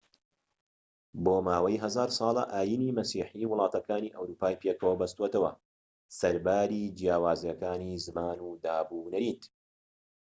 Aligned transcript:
بۆ 1.23 1.35
ماوەی 1.45 1.81
هەزار 1.83 2.09
ساڵە 2.17 2.43
ئاینی 2.53 2.95
مەسیحی 2.97 3.49
وڵاتەکانی 3.51 4.13
ئەوروپای 4.15 4.59
پێکەوە 4.61 4.99
بەستۆتەوە 5.01 5.51
سەرباری 6.19 6.83
جیاوازیەکانی 6.97 8.01
زمان 8.05 8.37
و 8.45 8.49
دابونەریت 8.63 9.43